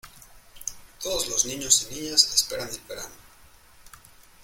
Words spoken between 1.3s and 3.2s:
niños y niñas esperan el verano.